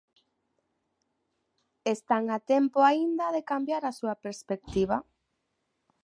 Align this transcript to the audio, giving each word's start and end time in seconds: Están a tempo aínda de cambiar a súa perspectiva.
Están 1.95 2.23
a 2.37 2.39
tempo 2.51 2.77
aínda 2.83 3.25
de 3.35 3.41
cambiar 3.51 3.83
a 3.85 3.95
súa 3.99 4.15
perspectiva. 4.25 4.97